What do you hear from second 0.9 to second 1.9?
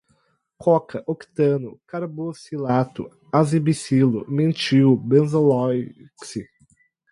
octano,